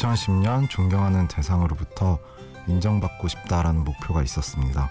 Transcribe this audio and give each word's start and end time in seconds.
2010년 0.00 0.68
존경하는 0.70 1.28
대상으로부터 1.28 2.18
인정받고 2.66 3.28
싶다라는 3.28 3.84
목표가 3.84 4.22
있었습니다. 4.22 4.90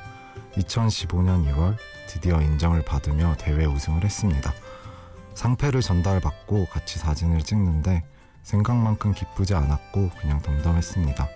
2015년 0.55 1.51
2월 1.51 1.77
드디어 2.07 2.39
인정을 2.41 2.83
받으며 2.83 3.35
대회 3.39 3.65
우승을 3.65 4.03
했습니다. 4.03 4.53
상패를 5.33 5.81
전달받고 5.81 6.67
같이 6.67 6.99
사진을 6.99 7.41
찍는데 7.41 8.03
생각만큼 8.43 9.13
기쁘지 9.13 9.55
않았고 9.55 10.11
그냥 10.21 10.41
덤덤했습니다. 10.41 11.27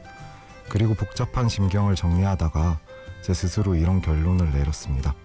그리고 0.70 0.94
복잡한 0.94 1.50
심경을 1.50 1.96
정리하다가 1.96 2.80
제 3.22 3.34
스스로 3.34 3.76
이런 3.76 4.02
결론을 4.02 4.52
내렸습니다. 4.52 5.16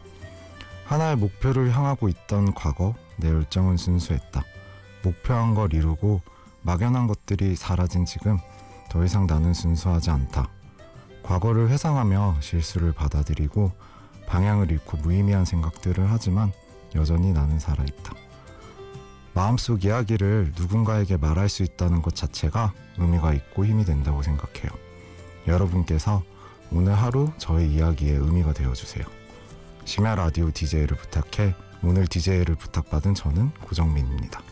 하나의 0.87 1.17
목표를 1.17 1.77
향하고 1.77 2.09
있던 2.09 2.55
과거 2.55 2.95
내 3.17 3.29
열정은 3.29 3.77
순수했다. 3.77 4.43
목표한 5.03 5.55
걸 5.55 5.75
이루고 5.75 6.23
막연한 6.63 7.07
것들이 7.07 7.57
사라진 7.57 8.05
지금 8.05 8.39
더 8.89 9.05
이상 9.05 9.27
나는 9.27 9.55
순수하지 9.55 10.11
않다. 10.11 10.49
과거를 11.23 11.69
회상하며 11.69 12.37
실수를 12.41 12.93
받아들이고 12.93 13.73
방향을 14.27 14.71
잃고 14.71 14.99
무의미한 14.99 15.45
생각들을 15.45 16.11
하지만 16.11 16.53
여전히 16.95 17.33
나는 17.33 17.59
살아있다. 17.59 18.15
마음속 19.35 19.85
이야기를 19.85 20.53
누군가에게 20.57 21.17
말할 21.17 21.49
수 21.49 21.63
있다는 21.63 22.03
것 22.03 22.15
자체가 22.15 22.73
의미가 22.99 23.35
있고 23.35 23.65
힘이 23.65 23.85
된다고 23.85 24.23
생각해요. 24.23 24.71
여러분께서 25.47 26.23
오늘 26.71 26.95
하루 26.95 27.31
저의 27.39 27.73
이야기에 27.73 28.13
의미가 28.13 28.53
되어주세요. 28.53 29.05
심야 29.85 30.15
라디오 30.17 30.51
DJ를 30.51 30.97
부탁해 30.97 31.55
오늘 31.83 32.07
DJ를 32.07 32.57
부탁받은 32.57 33.15
저는 33.15 33.51
고정민입니다. 33.63 34.43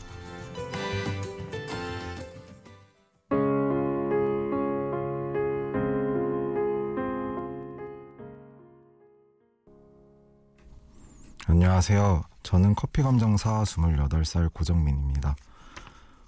안녕하세요. 11.48 12.24
저는 12.42 12.74
커피 12.74 13.02
감정사 13.02 13.62
28살 13.62 14.52
고정민입니다. 14.52 15.36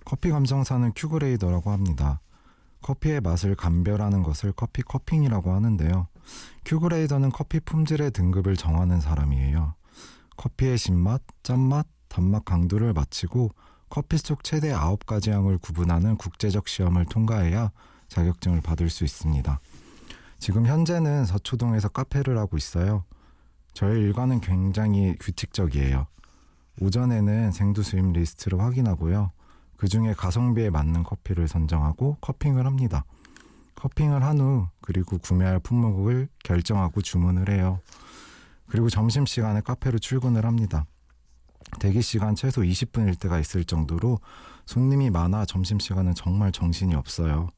커피 0.05 0.31
감정사는 0.31 0.93
큐그레이더라고 0.95 1.73
합니다. 1.73 2.21
커피의 2.83 3.21
맛을 3.21 3.57
감별하는 3.57 4.23
것을 4.23 4.53
커피 4.53 4.83
커핑이라고 4.83 5.53
하는데요. 5.53 6.07
Q-Grader는 6.65 7.31
커피 7.31 7.59
품질의 7.59 8.13
등급을 8.13 8.57
정하는 8.57 9.01
사람이에요. 9.01 9.75
커피의 10.37 10.79
신맛, 10.79 11.21
짠맛, 11.43 11.89
단맛 12.07 12.45
강도를 12.45 12.93
맞히고 12.93 13.51
커피 13.89 14.19
속 14.19 14.45
최대 14.45 14.73
9가지 14.73 15.33
향을 15.33 15.59
구분하는 15.59 16.17
국제적 16.17 16.69
시험을 16.69 17.07
통과해야 17.07 17.73
자격증을 18.07 18.61
받을 18.61 18.89
수 18.89 19.03
있습니다. 19.03 19.59
지금 20.39 20.65
현재는 20.65 21.25
서초동에서 21.25 21.89
카페를 21.89 22.39
하고 22.39 22.57
있어요. 22.57 23.03
저의 23.73 24.01
일과는 24.03 24.41
굉장히 24.41 25.15
규칙적이에요. 25.21 26.07
오전에는 26.81 27.53
생두 27.53 27.83
수입 27.83 28.13
리스트를 28.13 28.61
확인하고요. 28.61 29.33
그 29.77 29.89
중에 29.89 30.13
가성비에 30.15 30.71
맞는 30.71 31.05
커피를 31.05 31.47
선정하고 31.49 32.19
cupping을 32.21 32.67
합니다. 32.67 33.05
커핑을 33.77 34.25
한 34.25 34.41
후 34.41 34.67
그리고 34.81 35.19
구매할 35.19 35.61
품목을 35.61 36.29
결정하고 36.43 37.01
주문을 37.01 37.49
해요. 37.51 37.81
그리고 38.67 38.91
점심 38.91 39.25
시간에 39.25 39.61
카페로 39.61 39.99
출근을 39.99 40.45
합니다. 40.45 40.85
대기 41.79 42.03
시간 42.03 42.35
최소 42.35 42.63
20분일 42.63 43.19
때가 43.21 43.39
있을 43.39 43.65
정도로 43.65 44.19
손님이 44.67 45.11
많아 45.11 45.45
점심 45.45 45.79
시간은 45.79 46.15
정말 46.15 46.51
정신이 46.51 46.95
없어요. 46.95 47.49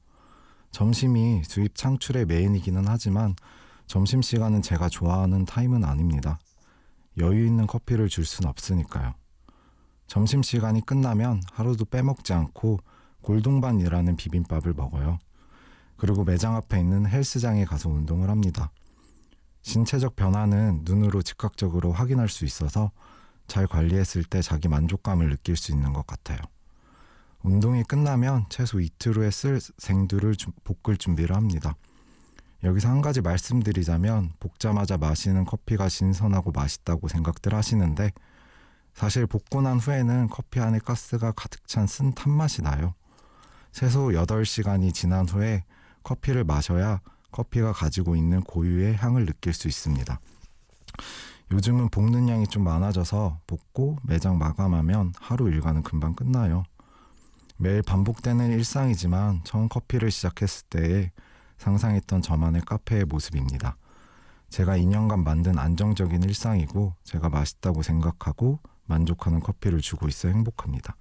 점심이 0.73 1.43
수입 1.45 1.75
창출의 1.75 2.27
메인이기는 2.27 2.85
하지만 2.87 3.35
점심시간은 3.91 4.63
제가 4.63 4.89
좋아하는 4.89 5.45
타임은 5.45 5.83
아닙니다. 5.83 6.39
여유 7.19 7.45
있는 7.45 7.67
커피를 7.67 8.09
줄 8.09 8.25
순 8.25 8.47
없으니까요. 8.47 9.15
점심시간이 10.07 10.87
끝나면 10.87 11.43
하루도 11.53 11.87
빼먹지 11.87 12.33
않고 12.33 12.79
골동반이라는 13.23 14.15
비빔밥을 14.15 14.75
먹어요. 14.75 15.19
그리고 15.97 16.23
매장 16.23 16.55
앞에 16.55 16.79
있는 16.79 17.05
헬스장에 17.05 17.65
가서 17.65 17.89
운동을 17.89 18.31
합니다. 18.31 18.71
신체적 19.63 20.15
변화는 20.15 20.83
눈으로 20.85 21.21
즉각적으로 21.23 21.91
확인할 21.91 22.29
수 22.29 22.45
있어서 22.45 22.93
잘 23.49 23.67
관리했을 23.67 24.23
때 24.23 24.41
자기 24.41 24.69
만족감을 24.69 25.31
느낄 25.31 25.57
수 25.57 25.73
있는 25.73 25.93
것 25.93 26.07
같아요. 26.07 26.39
운동이 27.43 27.83
끝나면 27.83 28.47
최소 28.51 28.79
이틀 28.79 29.17
후에 29.17 29.33
쓸 29.33 29.59
생두를 29.79 30.37
볶을 30.63 30.97
준비를 30.97 31.35
합니다. 31.35 31.75
여기서 32.63 32.89
한 32.89 33.01
가지 33.01 33.21
말씀드리자면 33.21 34.33
볶자마자 34.39 34.99
마시는 34.99 35.45
커피가 35.45 35.89
신선하고 35.89 36.53
맛있다고 36.53 37.09
생각들 37.09 37.55
하시는데 37.55 38.13
사실 38.93 39.27
볶고 39.27 39.63
난 39.63 39.79
후에는 39.79 40.29
커피 40.29 40.61
안에 40.61 40.79
가스가 40.79 41.33
가득 41.33 41.67
찬 41.67 41.87
쓴 41.87 42.13
탄맛이 42.13 42.63
나요. 42.63 42.95
최소 43.73 44.09
8시간이 44.09 44.93
지난 44.93 45.29
후에 45.29 45.65
커피를 46.03 46.45
마셔야 46.45 47.01
커피가 47.31 47.73
가지고 47.73 48.17
있는 48.17 48.41
고유의 48.43 48.97
향을 48.97 49.27
느낄 49.27 49.55
수 49.55 49.69
있습니다. 49.69 50.21
요즘은 51.53 51.89
볶는 51.89 52.29
양이 52.29 52.47
좀 52.47 52.65
많아져서 52.65 53.41
볶고 53.47 53.99
매장 54.03 54.39
마감하면 54.39 55.15
하루 55.19 55.49
일과는 55.49 55.83
금방 55.83 56.15
끝나요. 56.15 56.65
매일 57.57 57.83
반복되는 57.83 58.51
일상이지만 58.51 59.43
처음 59.45 59.69
커피를 59.69 60.11
시작했을 60.11 60.67
때의 60.69 61.11
상상했던 61.61 62.23
저만의 62.23 62.63
카페의 62.63 63.05
모습입니다. 63.05 63.77
제가 64.49 64.77
2년간 64.79 65.23
만든 65.23 65.59
안정적인 65.59 66.23
일상이고 66.23 66.95
제가 67.05 67.29
맛있다고 67.29 67.83
생각하고 67.83 68.59
만족하는 68.87 69.41
커피를 69.41 69.81
주고 69.81 70.09
있어 70.09 70.29
행복합니다. 70.29 70.97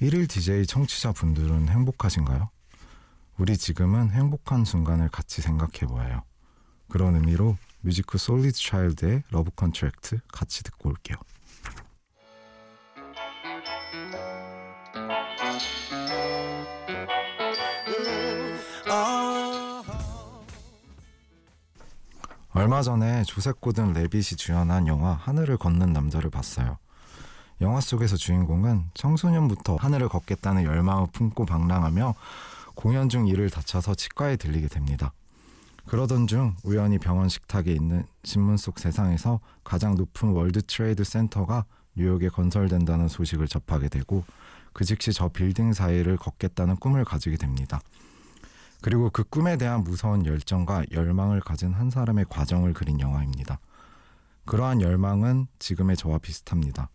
1일 0.00 0.28
DJ 0.28 0.66
청취자분들은 0.66 1.68
행복하신가요? 1.68 2.48
우리 3.36 3.56
지금은 3.56 4.10
행복한 4.10 4.64
순간을 4.64 5.10
같이 5.10 5.42
생각해 5.42 5.86
보아요. 5.86 6.22
그런 6.88 7.14
의미로 7.14 7.56
Musiq 7.82 8.18
Soulchild의 8.18 9.22
Love 9.30 9.50
Contract 9.54 10.20
같이 10.32 10.64
듣고 10.64 10.88
올게요. 10.88 11.16
얼마 22.60 22.82
전에 22.82 23.22
조셉 23.24 23.58
고든 23.62 23.94
레빗이 23.94 24.36
주연한 24.36 24.86
영화 24.86 25.12
하늘을 25.14 25.56
걷는 25.56 25.94
남자를 25.94 26.28
봤어요. 26.28 26.76
영화 27.62 27.80
속에서 27.80 28.18
주인공은 28.18 28.90
청소년부터 28.92 29.76
하늘을 29.76 30.10
걷겠다는 30.10 30.64
열망을 30.64 31.06
품고 31.10 31.46
방랑하며 31.46 32.14
공연 32.74 33.08
중 33.08 33.28
이를 33.28 33.48
다쳐서 33.48 33.94
치과에 33.94 34.36
들리게 34.36 34.68
됩니다. 34.68 35.14
그러던 35.86 36.26
중 36.26 36.54
우연히 36.62 36.98
병원 36.98 37.30
식탁에 37.30 37.72
있는 37.72 38.04
신문 38.24 38.58
속 38.58 38.78
세상에서 38.78 39.40
가장 39.64 39.94
높은 39.94 40.28
월드 40.28 40.60
트레이드 40.60 41.02
센터가 41.02 41.64
뉴욕에 41.96 42.28
건설된다는 42.28 43.08
소식을 43.08 43.48
접하게 43.48 43.88
되고 43.88 44.22
그 44.74 44.84
즉시 44.84 45.14
저 45.14 45.28
빌딩 45.28 45.72
사이를 45.72 46.18
걷겠다는 46.18 46.76
꿈을 46.76 47.06
가지게 47.06 47.38
됩니다. 47.38 47.80
그리고 48.82 49.10
그 49.10 49.24
꿈에 49.24 49.56
대한 49.56 49.84
무서운 49.84 50.24
열정과 50.24 50.84
열망을 50.92 51.40
가진 51.40 51.72
한 51.72 51.90
사람의 51.90 52.26
과정을 52.28 52.72
그린 52.72 53.00
영화입니다. 53.00 53.60
그러한 54.46 54.80
열망은 54.80 55.46
지금의 55.58 55.96
저와 55.96 56.18
비슷합니다. 56.18 56.88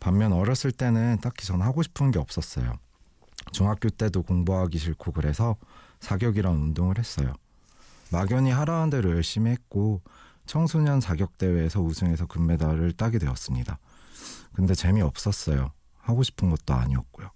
반면 0.00 0.32
어렸을 0.32 0.72
때는 0.72 1.18
딱히 1.22 1.46
전 1.46 1.62
하고 1.62 1.82
싶은 1.82 2.10
게 2.10 2.18
없었어요. 2.18 2.74
중학교 3.52 3.88
때도 3.88 4.22
공부하기 4.22 4.78
싫고 4.78 5.12
그래서 5.12 5.56
사격이란 6.00 6.52
운동을 6.52 6.98
했어요. 6.98 7.32
막연히 8.10 8.50
하라는 8.50 8.90
대로 8.90 9.10
열심히 9.10 9.50
했고 9.50 10.02
청소년 10.46 11.00
사격 11.00 11.38
대회에서 11.38 11.80
우승해서 11.80 12.26
금메달을 12.26 12.92
따게 12.92 13.18
되었습니다. 13.18 13.78
근데 14.52 14.74
재미없었어요. 14.74 15.70
하고 15.98 16.22
싶은 16.22 16.50
것도 16.50 16.74
아니었고요. 16.74 17.30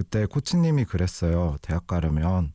그때 0.00 0.24
코치님이 0.24 0.86
그랬어요. 0.86 1.58
대학 1.60 1.86
가려면 1.86 2.54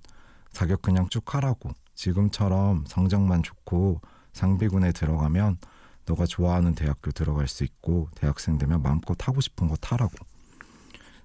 사격 0.51 0.81
그냥 0.81 1.07
쭉 1.09 1.35
하라고. 1.35 1.69
지금처럼 1.93 2.85
성적만 2.87 3.43
좋고 3.43 4.01
상비군에 4.33 4.91
들어가면 4.91 5.59
너가 6.07 6.25
좋아하는 6.25 6.73
대학교 6.73 7.11
들어갈 7.11 7.47
수 7.47 7.63
있고 7.63 8.09
대학생 8.15 8.57
되면 8.57 8.81
마음껏 8.81 9.15
하고 9.27 9.41
싶은 9.41 9.67
거 9.67 9.75
타라고. 9.75 10.15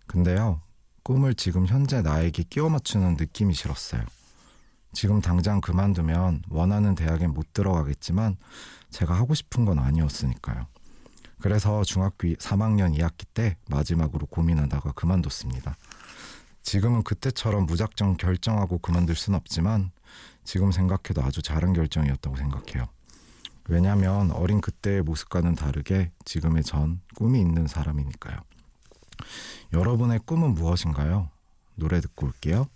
근데요. 0.07 0.61
꿈을 1.05 1.33
지금 1.33 1.67
현재 1.67 2.03
나에게 2.03 2.43
끼워 2.43 2.69
맞추는 2.69 3.17
느낌이 3.19 3.55
싫었어요. 3.55 4.03
지금 4.93 5.23
당장 5.23 5.63
그만두면 5.63 6.43
원하는 6.51 6.95
대학에 6.95 7.29
못 7.29 7.55
들어가겠지만 7.55 8.37
제가 8.91 9.15
하고 9.15 9.33
싶은 9.33 9.65
건 9.65 9.79
아니었으니까요. 9.79 10.67
그래서 11.41 11.83
중학교 11.83 12.29
3학년 12.29 12.95
2학기 12.99 13.25
때 13.33 13.57
마지막으로 13.71 14.27
고민하다가 14.27 14.93
그만뒀습니다. 14.93 15.77
지금은 16.63 17.03
그때처럼 17.03 17.67
무작정 17.67 18.17
결정하고 18.17 18.79
그만둘 18.79 19.17
순 19.17 19.35
없지만 19.35 19.91
지금 20.45 20.73
생각해도 20.73 21.23
아주 21.23 21.43
잘한 21.43 21.73
결정이었다고 21.73 22.37
생각해요. 22.37 22.89
왜냐하면 23.69 24.31
어린 24.33 24.61
그때의 24.61 25.03
모습과는 25.03 25.55
다르게 25.55 26.11
지금의 26.25 26.65
전 26.65 27.01
꿈이 27.15 27.41
있는 27.41 27.67
사람이니까요. 27.67 28.39
여러분의 29.73 30.21
꿈은 30.25 30.55
무엇인가요? 30.55 31.31
노래 31.77 32.01
듣고 32.01 32.27
올게요. 32.27 32.67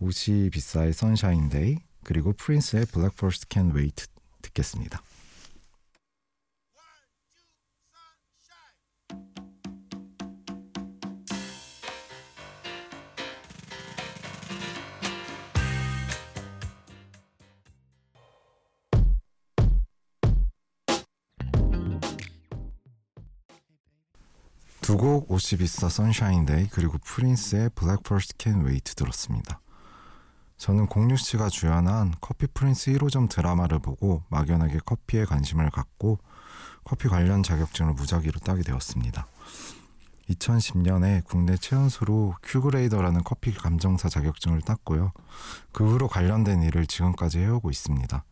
Osibisa의 0.00 0.92
Sunshine 0.92 1.48
Day 1.48 1.78
그리고 2.02 2.32
프린스의 2.32 2.86
Breakfast 2.86 3.46
Can 3.48 3.70
Wait 3.70 4.06
듣겠습니다. 4.42 5.00
곡 25.02 25.32
옷이 25.32 25.58
비싸 25.58 25.88
선샤인 25.88 26.46
데이 26.46 26.68
그리고 26.68 26.96
프린스의 26.98 27.70
블랙 27.74 28.04
퍼스트 28.04 28.36
캔 28.38 28.62
웨이트 28.62 28.94
들었습니다. 28.94 29.60
저는 30.58 30.86
공유 30.86 31.16
씨가 31.16 31.48
주연한 31.48 32.14
커피 32.20 32.46
프린스 32.46 32.92
1호점 32.92 33.28
드라마를 33.28 33.80
보고 33.80 34.22
막연하게 34.28 34.78
커피에 34.86 35.24
관심을 35.24 35.70
갖고 35.70 36.20
커피 36.84 37.08
관련 37.08 37.42
자격증을 37.42 37.94
무작위로 37.94 38.38
따게 38.44 38.62
되었습니다. 38.62 39.26
2010년에 40.30 41.24
국내 41.24 41.56
최연소로 41.56 42.36
Q-Grader라는 42.40 43.24
커피 43.24 43.52
감정사 43.52 44.08
자격증을 44.08 44.60
땄고요. 44.60 45.10
그 45.72 45.84
후로 45.84 46.06
관련된 46.06 46.62
일을 46.62 46.86
지금까지 46.86 47.40
해오고 47.40 47.70
있습니다. 47.70 48.24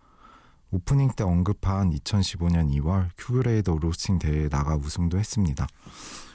오프닝 0.71 1.11
때 1.17 1.25
언급한 1.25 1.91
2015년 1.91 2.73
2월 2.77 3.09
Q-Grader 3.17 3.79
로스팅 3.81 4.21
대회에 4.21 4.49
나가 4.49 4.77
우승도 4.77 5.19
했습니다. 5.19 5.67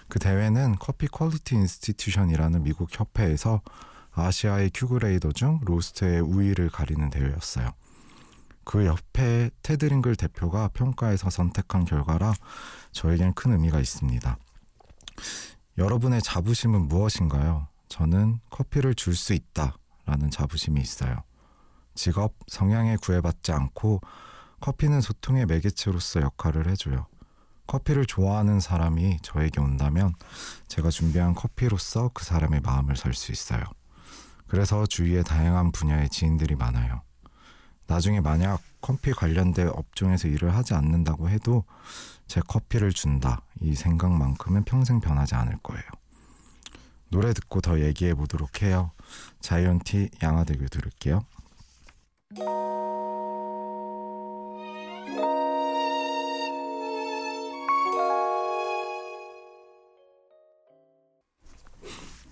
그 0.07 0.19
대회는 0.19 0.75
Coffee 0.79 1.07
Quality 1.07 1.55
Institution이라는 1.55 2.63
미국 2.63 2.89
협회에서 2.91 3.61
아시아의 4.11 4.71
Q-Grader 4.73 5.31
중 5.33 5.59
roaster의 5.63 6.21
우위를 6.21 6.69
가리는 6.69 7.09
대회였어요. 7.09 7.69
그 8.63 8.85
협회 8.85 9.51
Ted 9.61 9.79
Lingle 9.79 10.15
대표가 10.15 10.69
평가에서 10.69 11.29
선택한 11.29 11.85
결과라 11.85 12.33
저에겐 12.91 13.33
큰 13.33 13.51
의미가 13.51 13.79
있습니다. 13.79 14.37
여러분의 15.77 16.21
자부심은 16.21 16.87
무엇인가요? 16.87 17.67
저는 17.89 18.39
커피를 18.49 18.95
줄 18.95 19.15
수 19.15 19.33
있다 19.33 19.77
라는 20.05 20.29
자부심이 20.29 20.79
있어요. 20.81 21.23
직업, 21.93 22.33
성향에 22.47 22.97
구애받지 22.97 23.51
않고 23.51 24.01
커피는 24.61 25.01
소통의 25.01 25.45
매개체로서 25.45 26.21
역할을 26.21 26.69
해줘요. 26.69 27.07
커피를 27.67 28.05
좋아하는 28.05 28.59
사람이 28.59 29.19
저에게 29.21 29.59
온다면 29.59 30.13
제가 30.67 30.89
준비한 30.89 31.33
커피로서 31.33 32.11
그 32.13 32.23
사람의 32.23 32.61
마음을 32.61 32.95
살수 32.95 33.31
있어요. 33.31 33.63
그래서 34.47 34.85
주위에 34.85 35.23
다양한 35.23 35.71
분야의 35.71 36.09
지인들이 36.09 36.55
많아요. 36.55 37.01
나중에 37.87 38.21
만약 38.21 38.61
커피 38.81 39.11
관련된 39.11 39.69
업종에서 39.69 40.27
일을 40.27 40.55
하지 40.55 40.73
않는다고 40.73 41.29
해도 41.29 41.63
제 42.27 42.41
커피를 42.41 42.91
준다 42.93 43.41
이 43.61 43.75
생각만큼은 43.75 44.63
평생 44.63 44.99
변하지 44.99 45.35
않을 45.35 45.57
거예요. 45.63 45.83
노래 47.09 47.33
듣고 47.33 47.61
더 47.61 47.79
얘기해 47.79 48.15
보도록 48.15 48.61
해요. 48.61 48.91
자이언티 49.39 50.09
양화대교 50.21 50.67
들을게요. 50.67 51.21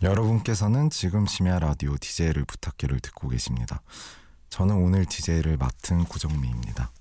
여러분께서는 0.04 0.90
지금 0.90 1.26
심야 1.26 1.60
라디오 1.60 1.96
DJ를 1.98 2.44
부탁해를 2.44 3.00
듣고 3.00 3.30
계십니다. 3.30 3.82
저는 4.50 4.76
오늘 4.76 5.06
DJ를 5.06 5.56
맡은 5.56 6.04
구정미입니다. 6.04 6.92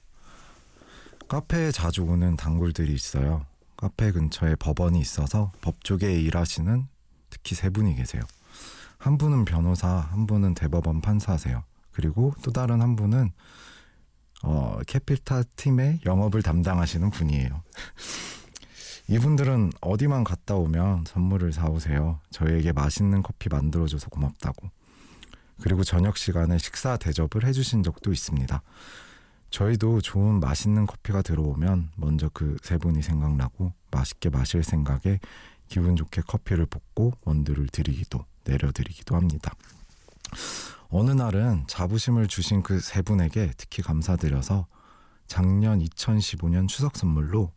카페에 1.27 1.73
자주 1.73 2.05
오는 2.05 2.37
단골들이 2.37 2.95
있어요. 2.95 3.45
카페 3.77 4.13
근처에 4.13 4.55
법원이 4.55 5.01
있어서 5.01 5.51
법조계에 5.63 6.21
일하시는 6.21 6.87
특히 7.29 7.57
세 7.57 7.71
분이 7.71 7.97
계세요. 7.97 8.23
한 8.99 9.19
분은 9.19 9.47
변호사, 9.47 9.89
한 9.89 10.29
분은 10.29 10.55
대법원 10.55 11.01
판사세요. 11.01 11.65
그리고 11.91 12.33
또 12.45 12.53
다른 12.53 12.81
한 12.81 12.95
분은 12.95 13.33
어, 14.45 14.79
캐피탈 14.87 15.45
팀의 15.57 16.03
영업을 16.07 16.43
담당하시는 16.43 17.11
분이에요. 17.11 17.63
이분들은 19.13 19.73
어디만 19.83 20.25
갔다 20.25 20.55
오면 20.55 21.05
선물을 21.07 21.53
사오세요. 21.53 22.19
저희에게 22.31 22.73
맛있는 22.73 23.23
커피 23.23 23.51
만들어줘서 23.51 24.09
고맙다고. 24.09 24.71
그리고 25.61 25.85
저녁 25.85 26.17
시간에 26.17 26.57
식사 26.57 26.97
대접을 26.97 27.45
해주신 27.45 27.83
적도 27.83 28.11
있습니다. 28.11 28.63
저희도 29.51 30.01
좋은 30.01 30.41
맛있는 30.41 30.87
커피가 30.87 31.21
들어오면 31.21 31.91
먼저 31.97 32.31
그 32.31 32.57
세 32.63 32.79
분이 32.79 33.03
생각나고 33.03 33.75
맛있게 33.91 34.31
마실 34.31 34.65
생각에 34.65 35.21
기분 35.69 35.95
좋게 35.95 36.23
커피를 36.23 36.65
붓고 36.65 37.13
원두를 37.27 37.67
드리기도 37.67 38.25
내려드리기도 38.45 39.15
합니다. 39.15 39.53
어느 40.89 41.11
날은 41.11 41.65
자부심을 41.67 42.29
주신 42.29 42.63
그 42.63 42.81
세 42.81 43.03
분에게 43.03 43.53
특히 43.59 43.83
감사드려서 43.83 44.67
작년 45.33 45.79
2015년 45.79 46.69
추석 46.69 46.95
선물로 46.95 47.53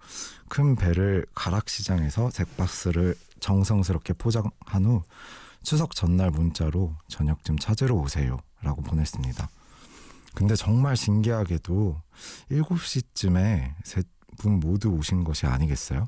큰 0.47 0.77
배를 0.77 1.25
가락시장에서 1.35 2.29
잭박스를 2.29 3.17
정성스럽게 3.41 4.13
포장한 4.13 4.85
후 4.85 5.03
추석 5.61 5.93
전날 5.93 6.31
문자로 6.31 6.95
저녁쯤 7.09 7.59
찾으러 7.59 7.95
오세요 7.95 8.37
라고 8.61 8.81
보냈습니다. 8.81 9.49
근데 10.35 10.55
정말 10.55 10.95
신기하게도 10.95 12.01
7시쯤에 12.49 13.73
세 13.83 14.03
분 14.37 14.59
모두 14.59 14.89
오신 14.89 15.23
것이 15.25 15.45
아니겠어요? 15.45 16.07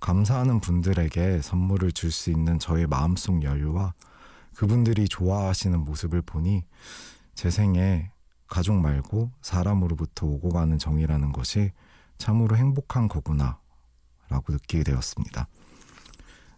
감사하는 0.00 0.60
분들에게 0.60 1.42
선물을 1.42 1.92
줄 1.92 2.10
수 2.10 2.30
있는 2.30 2.58
저의 2.58 2.86
마음속 2.86 3.42
여유와 3.42 3.94
그분들이 4.54 5.08
좋아하시는 5.08 5.78
모습을 5.78 6.22
보니 6.22 6.64
제 7.34 7.50
생에 7.50 8.10
가족 8.48 8.74
말고 8.74 9.32
사람으로부터 9.42 10.26
오고 10.26 10.50
가는 10.50 10.78
정이라는 10.78 11.32
것이 11.32 11.72
참으로 12.18 12.56
행복한 12.56 13.08
거구나 13.08 13.58
라고 14.28 14.52
느끼게 14.52 14.84
되었습니다. 14.84 15.48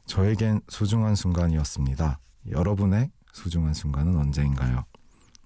저에겐 0.06 0.62
소중한 0.68 1.14
순간이었습니다. 1.14 2.18
여러분의 2.50 3.10
소중한 3.32 3.74
순간은 3.74 4.16
언제인가요? 4.16 4.84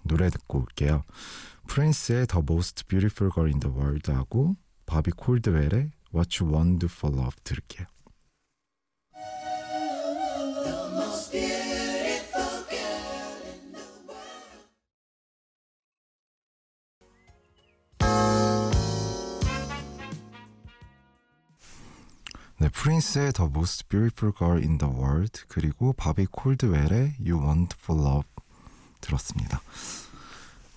노래 0.02 0.30
듣고 0.30 0.60
올게요. 0.60 1.02
프린스의 1.68 2.26
The 2.26 2.44
Most 2.48 2.86
Beautiful 2.86 3.32
Girl 3.32 3.50
in 3.50 3.60
the 3.60 3.74
World 3.74 4.10
하고 4.12 4.56
바비 4.86 5.12
콜드웰의 5.12 5.92
What 6.14 6.42
You 6.42 6.54
Want 6.54 6.86
for 6.86 7.16
Love 7.16 7.36
들을게요. 7.44 7.86
프린스의 22.72 23.32
The 23.32 23.48
Most 23.48 23.88
Beautiful 23.88 24.34
Girl 24.36 24.58
in 24.58 24.78
the 24.78 24.92
World 24.92 25.42
그리고 25.48 25.92
바비 25.92 26.26
콜드웰의 26.26 27.16
You 27.20 27.40
Want 27.40 27.76
for 27.80 28.00
Love 28.00 28.28
들었습니다. 29.00 29.60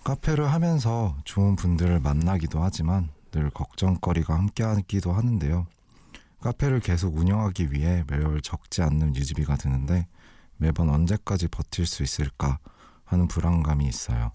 카페를 0.03 0.51
하면서 0.51 1.17
좋은 1.23 1.55
분들을 1.55 1.99
만나기도 1.99 2.61
하지만 2.61 3.09
늘 3.31 3.49
걱정거리가 3.49 4.35
함께하기도 4.35 5.11
하는데요. 5.11 5.65
카페를 6.41 6.79
계속 6.79 7.17
운영하기 7.17 7.71
위해 7.71 8.03
매월 8.07 8.41
적지 8.41 8.83
않는 8.83 9.15
유지비가 9.15 9.55
드는데 9.55 10.07
매번 10.57 10.89
언제까지 10.89 11.47
버틸 11.47 11.85
수 11.85 12.03
있을까 12.03 12.59
하는 13.03 13.27
불안감이 13.27 13.87
있어요. 13.87 14.31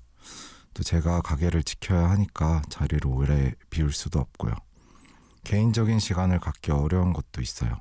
또 0.75 0.83
제가 0.83 1.21
가게를 1.23 1.63
지켜야 1.63 2.11
하니까 2.11 2.63
자리를 2.69 3.07
오래 3.07 3.55
비울 3.71 3.93
수도 3.93 4.19
없고요. 4.19 4.55
개인적인 5.45 5.99
시간을 5.99 6.39
갖기 6.39 6.73
어려운 6.73 7.13
것도 7.13 7.41
있어요. 7.41 7.81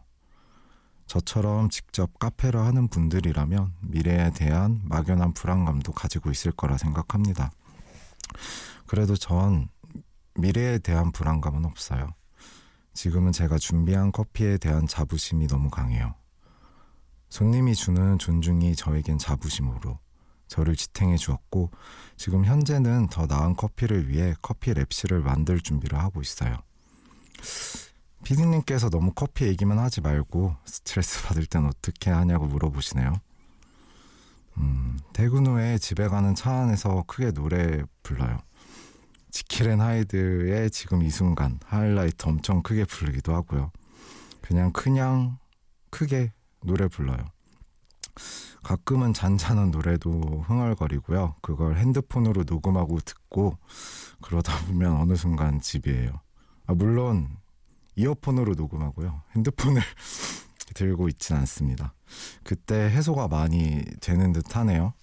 저처럼 1.06 1.70
직접 1.70 2.20
카페를 2.20 2.60
하는 2.60 2.88
분들이라면 2.88 3.74
미래에 3.82 4.32
대한 4.32 4.82
막연한 4.84 5.34
불안감도 5.34 5.92
가지고 5.92 6.30
있을 6.30 6.52
거라 6.52 6.78
생각합니다. 6.78 7.52
그래도 8.86 9.16
전 9.16 9.70
미래에 10.36 10.78
대한 10.80 11.12
불안감은 11.12 11.66
없어요. 11.66 12.14
지금은 12.94 13.32
제가 13.32 13.58
준비한 13.58 14.12
커피에 14.12 14.58
대한 14.58 14.86
자부심이 14.88 15.48
너무 15.48 15.70
강해요. 15.70 16.14
손님이 17.30 17.76
주는 17.76 18.18
존중이 18.18 18.76
저에겐 18.76 19.18
자부심으로 19.18 20.00
저를 20.48 20.76
지탱해 20.76 21.18
주었고 21.18 21.72
지금 22.18 22.46
현재는 22.46 23.08
더 23.08 23.26
나은 23.26 23.56
커피를 23.56 24.10
위해 24.10 24.34
커피 24.42 24.74
랩실을 24.74 25.22
만들 25.22 25.60
준비를 25.60 25.98
하고 25.98 26.22
있어요. 26.22 26.58
피디님께서 28.24 28.90
너무 28.90 29.12
커피 29.14 29.46
얘기만 29.46 29.80
하지 29.80 30.02
말고 30.02 30.56
스트레스 30.66 31.24
받을 31.24 31.46
땐 31.46 31.66
어떻게 31.66 32.12
하냐고 32.12 32.46
물어보시네요. 32.46 33.14
음, 34.58 35.00
퇴근 35.14 35.48
후에 35.48 35.78
집에 35.78 36.08
가는 36.08 36.36
차 36.36 36.52
안에서 36.52 37.04
크게 37.08 37.32
노래 37.32 37.82
불러요. 38.04 38.38
지킬앤 39.32 39.80
하이드의 39.80 40.70
지금 40.72 41.02
이 41.02 41.10
순간 41.10 41.60
하이라이트 41.66 42.28
엄청 42.28 42.62
크게 42.62 42.86
부르기도 42.86 43.34
하고요. 43.34 43.72
그냥 44.42 44.72
그냥 44.74 45.38
크게 45.92 46.34
노래 46.64 46.88
불러요. 46.88 47.20
가끔은 48.64 49.14
잔잔한 49.14 49.72
노래도 49.72 50.44
흥얼거리고요. 50.48 51.36
그걸 51.42 51.78
핸드폰으로 51.78 52.44
녹음하고 52.46 53.00
듣고 53.00 53.58
그러다 54.22 54.66
보면 54.66 54.98
어느 54.98 55.16
순간 55.16 55.62
집이에요. 55.62 56.20
아, 56.70 56.76
물론 56.76 57.36
이어폰으로 57.96 58.54
녹음하고요. 58.54 59.24
핸드폰을 59.36 59.82
들고 60.76 61.08
있진 61.10 61.36
않습니다. 61.38 61.96
그때 62.44 62.76
해소가 62.76 63.28
많이 63.28 63.84
되는 64.02 64.32
듯 64.34 64.56
하네요. 64.56 64.94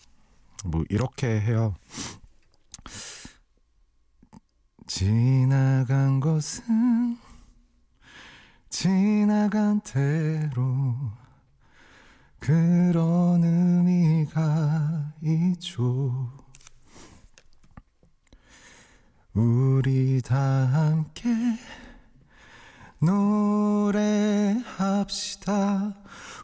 뭐 0.65 0.85
이렇게 0.89 1.41
해요. 1.41 1.75
지나간 4.87 6.21
것은 6.21 7.19
지나간 8.71 9.81
대로 9.81 10.95
그런 12.39 13.43
의미가 13.43 15.15
있죠. 15.21 16.31
우리 19.37 20.23
다 20.23 20.39
함께 20.39 21.29
노래합시다. 24.63 25.95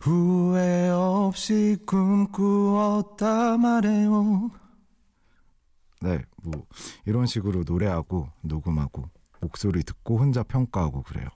후회 0.03 0.91
없이 0.91 1.79
꿈꾸었다 1.87 3.57
말해요. 3.57 4.51
네, 6.03 6.21
뭐 6.43 6.67
이런 7.07 7.25
식으로 7.25 7.63
노래하고 7.67 8.29
녹음하고 8.43 9.09
목소리 9.41 9.83
듣고 9.85 10.19
혼자 10.19 10.43
평가하고 10.43 11.03
그래요. 11.05 11.29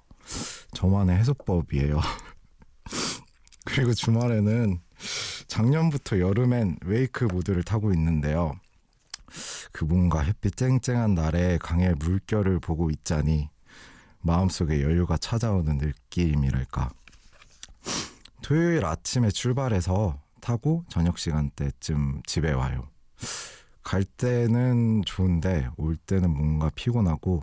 저만의 0.75 1.17
해소법이에요. 1.17 1.99
그리고 3.65 3.95
주말에는 3.95 4.79
작년부터 5.47 6.19
여름엔 6.21 6.81
웨이크보드를 6.85 7.63
타고 7.63 7.95
있는데요. 7.95 8.53
그 9.77 9.85
뭔가 9.85 10.21
햇빛 10.23 10.57
쨍쨍한 10.57 11.15
날에 11.15 11.59
강의 11.59 11.95
물결을 11.97 12.61
보고 12.61 12.89
있자니 12.89 13.51
마음속에 14.23 14.81
여유가 14.81 15.19
찾아오는 15.19 15.77
느낌이랄까. 15.77 16.89
토요일 18.41 18.87
아침에 18.87 19.29
출발해서 19.29 20.19
타고 20.41 20.87
저녁 20.89 21.19
시간대쯤 21.19 22.23
집에 22.25 22.53
와요. 22.53 22.89
갈 23.83 24.03
때는 24.03 25.03
좋은데 25.05 25.69
올 25.77 25.97
때는 25.97 26.31
뭔가 26.31 26.71
피곤하고 26.75 27.43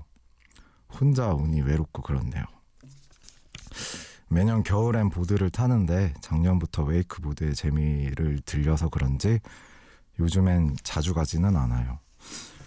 혼자 0.89 1.33
운이 1.33 1.61
외롭고 1.61 2.01
그렇네요. 2.01 2.45
매년 4.27 4.63
겨울엔 4.63 5.11
보드를 5.11 5.51
타는데 5.51 6.15
작년부터 6.19 6.81
웨이크보드의 6.81 7.53
재미를 7.53 8.39
들려서 8.43 8.89
그런지 8.89 9.39
요즘엔 10.19 10.77
자주 10.81 11.13
가지는 11.13 11.55
않아요. 11.55 11.99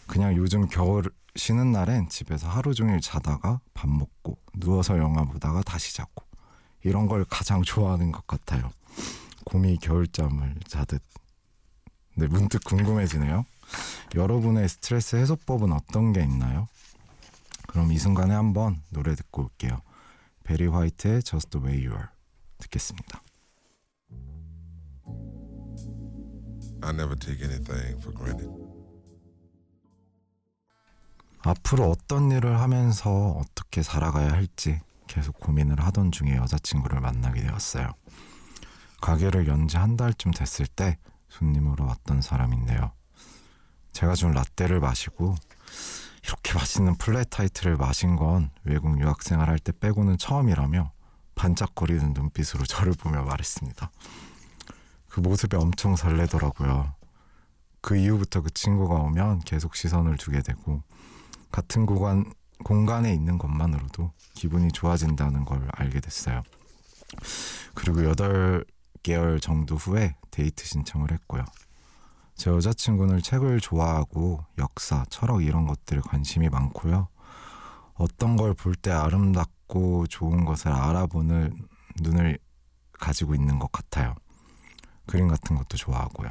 그냥 0.06 0.36
요즘 0.36 0.66
겨울 0.68 1.10
쉬는 1.34 1.72
날엔 1.72 2.08
집에서 2.08 2.48
하루 2.48 2.74
종일 2.74 3.00
자다가 3.00 3.60
밥 3.74 3.88
먹고 3.88 4.38
누워서 4.54 4.98
영화 4.98 5.24
보다가 5.24 5.62
다시 5.62 5.94
자고 5.94 6.24
이런 6.82 7.06
걸 7.06 7.24
가장 7.24 7.62
좋아하는 7.62 8.12
것 8.12 8.26
같아요. 8.26 8.70
곰이 9.44 9.78
겨울잠을 9.78 10.56
자듯. 10.66 11.02
네, 12.16 12.26
문득 12.26 12.64
궁금해지네요. 12.64 13.44
여러분의 14.14 14.68
스트레스 14.68 15.16
해소법은 15.16 15.72
어떤 15.72 16.12
게 16.12 16.22
있나요? 16.22 16.68
그럼 17.66 17.92
이 17.92 17.98
순간에 17.98 18.34
한번 18.34 18.82
노래 18.90 19.14
듣고 19.14 19.42
올게요. 19.42 19.82
베리 20.44 20.66
화이트의 20.66 21.22
Just 21.22 21.50
the 21.50 21.64
Way 21.66 21.86
You 21.86 21.96
Are 21.96 22.08
듣겠습니다. 22.58 23.22
I 26.82 26.90
never 26.92 27.16
take 27.18 27.42
anything 27.42 27.98
for 28.00 28.14
granted. 28.14 28.65
앞으로 31.50 31.90
어떤 31.90 32.30
일을 32.30 32.60
하면서 32.60 33.10
어떻게 33.10 33.82
살아가야 33.82 34.30
할지 34.32 34.80
계속 35.06 35.38
고민을 35.38 35.80
하던 35.84 36.10
중에 36.10 36.36
여자친구를 36.36 37.00
만나게 37.00 37.42
되었어요. 37.42 37.92
가게를 39.00 39.46
연 39.46 39.68
지 39.68 39.76
한 39.76 39.96
달쯤 39.96 40.32
됐을 40.32 40.66
때 40.66 40.98
손님으로 41.28 41.86
왔던 41.86 42.22
사람인데요. 42.22 42.92
제가 43.92 44.14
준 44.14 44.32
라떼를 44.32 44.80
마시고 44.80 45.34
이렇게 46.24 46.54
맛있는 46.54 46.96
flat 46.96 47.21
white를 47.21 47.76
마신 47.76 48.16
건 48.16 48.50
외국 48.64 49.00
유학생활 49.00 49.48
할 49.48 49.58
때 49.58 49.72
빼고는 49.78 50.18
처음이라며 50.18 50.92
반짝거리는 51.36 52.12
눈빛으로 52.14 52.64
저를 52.66 52.94
보며 52.94 53.22
말했습니다. 53.22 53.90
그 55.08 55.20
모습에 55.20 55.56
엄청 55.56 55.94
설레더라고요. 55.96 56.92
그 57.80 57.96
이후부터 57.96 58.40
그 58.40 58.50
친구가 58.50 58.94
오면 58.96 59.40
계속 59.40 59.76
시선을 59.76 60.16
두게 60.16 60.42
되고 60.42 60.82
같은 61.56 61.86
공간, 61.86 62.30
공간에 62.64 63.14
있는 63.14 63.38
것만으로도 63.38 64.12
기분이 64.34 64.70
좋아진다는 64.72 65.46
걸 65.46 65.66
알게 65.72 66.00
됐어요. 66.00 66.42
그리고 67.72 68.02
8개월 68.02 69.40
정도 69.40 69.76
후에 69.76 70.16
데이트 70.30 70.66
신청을 70.66 71.12
했고요. 71.12 71.46
제 72.34 72.50
여자친구는 72.50 73.22
책을 73.22 73.60
좋아하고 73.60 74.44
역사, 74.58 75.06
철학 75.08 75.42
이런 75.42 75.66
것들에 75.66 76.02
관심이 76.02 76.50
많고요. 76.50 77.08
어떤 77.94 78.36
걸 78.36 78.52
볼 78.52 78.74
때 78.74 78.90
아름답고 78.90 80.08
좋은 80.08 80.44
것을 80.44 80.70
알아보는 80.70 81.56
눈을 82.02 82.38
가지고 82.92 83.34
있는 83.34 83.58
것 83.58 83.72
같아요. 83.72 84.14
그림 85.06 85.28
같은 85.28 85.56
것도 85.56 85.78
좋아하고요. 85.78 86.28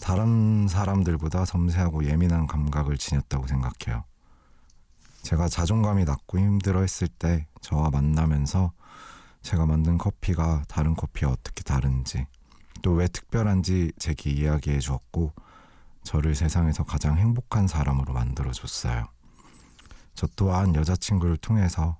다른 0.00 0.68
사람들보다 0.68 1.44
섬세하고 1.44 2.06
예민한 2.06 2.46
감각을 2.46 2.96
지녔다고 2.96 3.46
생각해요. 3.46 4.04
제가 5.22 5.48
자존감이 5.48 6.04
낮고 6.04 6.38
힘들어 6.38 6.80
했을 6.80 7.08
때 7.08 7.46
저와 7.60 7.90
만나면서 7.90 8.72
제가 9.42 9.66
만든 9.66 9.98
커피가 9.98 10.64
다른 10.68 10.94
커피와 10.94 11.32
어떻게 11.32 11.62
다른지 11.62 12.26
또 12.82 12.92
왜 12.94 13.06
특별한지 13.08 13.92
제게 13.98 14.30
이야기해 14.30 14.80
주었고 14.80 15.32
저를 16.02 16.34
세상에서 16.34 16.82
가장 16.84 17.16
행복한 17.16 17.68
사람으로 17.68 18.12
만들어 18.12 18.50
줬어요. 18.52 19.06
저 20.14 20.26
또한 20.36 20.74
여자친구를 20.74 21.36
통해서 21.36 21.96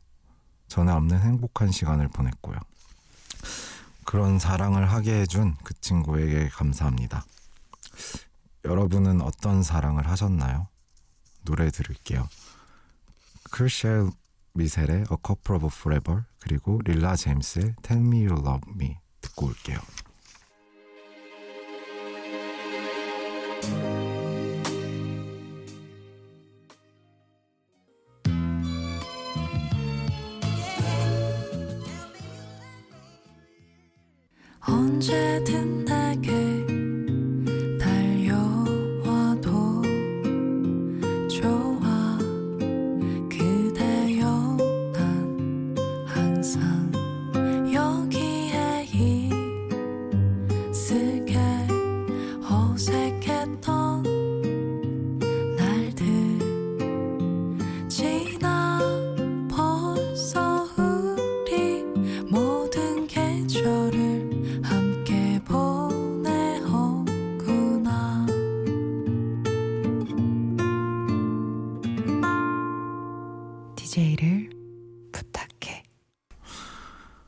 전에 0.66 0.90
없는 0.90 1.20
행복한 1.20 1.70
시간을 1.70 2.08
보냈고요. 2.08 2.56
그런 4.04 4.38
사랑을 4.38 4.90
하게 4.90 5.20
해준 5.20 5.54
그 5.62 5.74
친구에게 5.80 6.48
감사합니다. 6.48 7.24
여러분은 8.64 9.20
어떤 9.20 9.62
사랑을 9.62 10.08
하셨나요? 10.08 10.66
노래 11.44 11.70
들을게요. 11.70 12.28
크리셜 13.52 14.10
미셀의 14.54 15.04
A 15.12 15.16
Couple 15.24 15.62
of 15.62 15.68
Forever 15.70 16.22
그리고 16.40 16.80
릴라 16.84 17.14
제임스의 17.14 17.76
Tell 17.82 18.04
Me 18.04 18.26
You 18.26 18.40
Love 18.40 18.72
Me 18.74 18.96
듣고 19.20 19.46
올게요. 19.46 19.78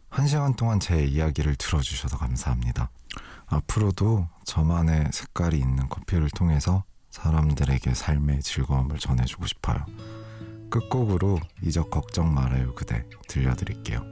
한 0.08 0.28
시간 0.28 0.54
동안 0.54 0.80
제 0.80 1.04
이야기를 1.04 1.56
들어주셔서 1.56 2.16
감사합니다. 2.16 2.88
앞으로도 3.46 4.28
저만의 4.44 5.10
색깔이 5.12 5.58
있는 5.58 5.88
커피를 5.88 6.30
통해서 6.30 6.84
사람들에게 7.10 7.94
삶의 7.94 8.42
즐거움을 8.42 8.98
전해주고 8.98 9.46
싶어요. 9.46 9.84
끝곡으로 10.70 11.38
이적 11.62 11.90
걱정 11.90 12.34
말아요 12.34 12.74
그대 12.74 13.04
들려드릴게요. 13.28 14.02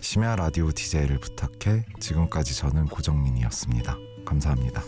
심야 0.00 0.36
라디오 0.36 0.70
DJ를 0.70 1.18
부탁해 1.20 1.86
지금까지 2.00 2.56
저는 2.56 2.86
고정민이었습니다. 2.86 3.96
감사합니다. 4.26 4.82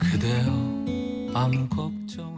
그대여 0.00 0.50
아무 1.34 1.68
걱정 1.68 2.31